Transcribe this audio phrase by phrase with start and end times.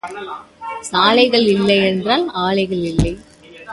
[0.79, 3.11] சாலைகள் இல்லை என்றால் ஆலைகள் இல்லை.